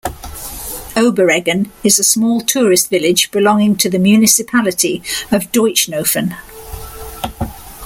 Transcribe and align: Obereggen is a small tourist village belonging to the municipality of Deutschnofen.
Obereggen 0.97 1.69
is 1.83 1.99
a 1.99 2.03
small 2.03 2.41
tourist 2.41 2.89
village 2.89 3.29
belonging 3.29 3.75
to 3.75 3.87
the 3.87 3.99
municipality 3.99 4.97
of 5.31 5.51
Deutschnofen. 5.51 6.33